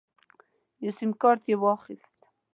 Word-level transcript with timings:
یو 0.83 0.91
سیم 0.97 1.11
کارت 1.21 1.41
یې 1.49 1.55
واخیست. 1.63 2.17